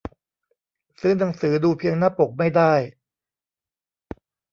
[0.99, 2.73] ซื้อหนังสือดูเพียงหน้าปกไม่ได้